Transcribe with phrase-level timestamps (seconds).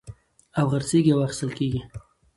[0.59, 1.81] او خرڅېږي او اخيستل کېږي.